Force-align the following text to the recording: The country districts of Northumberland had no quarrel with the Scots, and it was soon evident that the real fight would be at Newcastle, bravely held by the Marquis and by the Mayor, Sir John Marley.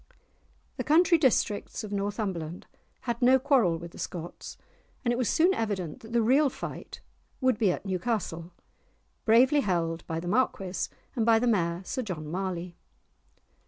The 0.77 0.83
country 0.83 1.19
districts 1.19 1.83
of 1.83 1.91
Northumberland 1.91 2.65
had 3.01 3.21
no 3.21 3.37
quarrel 3.37 3.77
with 3.77 3.91
the 3.91 3.99
Scots, 3.99 4.57
and 5.05 5.11
it 5.13 5.15
was 5.15 5.29
soon 5.29 5.53
evident 5.53 5.99
that 5.99 6.11
the 6.11 6.23
real 6.23 6.49
fight 6.49 7.01
would 7.39 7.59
be 7.59 7.71
at 7.71 7.85
Newcastle, 7.85 8.51
bravely 9.25 9.59
held 9.59 10.03
by 10.07 10.19
the 10.19 10.27
Marquis 10.27 10.89
and 11.15 11.23
by 11.23 11.37
the 11.37 11.45
Mayor, 11.45 11.83
Sir 11.85 12.01
John 12.01 12.25
Marley. 12.31 12.75